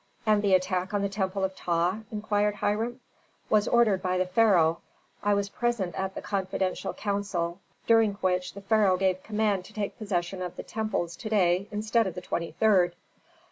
"And 0.25 0.41
the 0.41 0.55
attack 0.55 0.95
on 0.95 1.03
the 1.03 1.09
temple 1.09 1.43
of 1.43 1.55
Ptah?" 1.55 1.99
inquired 2.11 2.55
Hiram. 2.55 2.99
"Was 3.51 3.67
ordered 3.67 4.01
by 4.01 4.17
the 4.17 4.25
pharaoh. 4.25 4.81
I 5.21 5.35
was 5.35 5.49
present 5.49 5.93
at 5.93 6.15
the 6.15 6.23
confidential 6.23 6.95
council, 6.95 7.59
during 7.85 8.13
which 8.15 8.53
the 8.55 8.61
pharaoh 8.61 8.97
gave 8.97 9.21
command 9.21 9.63
to 9.65 9.73
take 9.73 9.99
possession 9.99 10.41
of 10.41 10.55
the 10.55 10.63
temples 10.63 11.15
to 11.17 11.29
day 11.29 11.67
instead 11.69 12.07
of 12.07 12.15
the 12.15 12.21
23d." 12.23 12.93